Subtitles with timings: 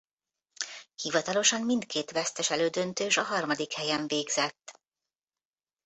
[0.95, 4.79] Hivatalosan mindkét vesztes elődöntős a harmadik helyen végzett.